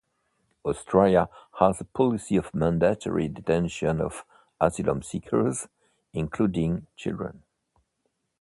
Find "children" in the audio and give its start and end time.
6.95-7.43